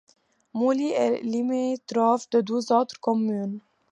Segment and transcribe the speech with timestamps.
[0.53, 3.59] Moulis est limitrophe de douze autres communes.